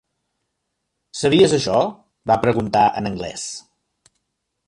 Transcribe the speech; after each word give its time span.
"Sabies 1.19 1.53
això?" 1.57 1.75
Va 2.33 2.39
preguntar, 2.45 2.85
en 3.01 3.11
anglès. 3.13 3.47